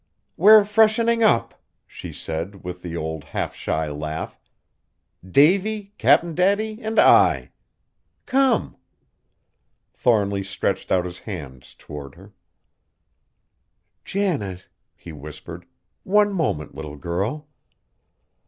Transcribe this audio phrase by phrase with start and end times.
[0.35, 4.39] "We're freshening up," she said with the old half shy laugh,
[5.23, 7.51] "Davy, Cap'n Daddy, and I.
[8.25, 8.77] Come!"
[9.93, 12.33] Thornly stretched out his hands toward her.
[14.03, 15.67] "Janet!" he whispered.
[16.01, 17.47] "One moment, little girl!"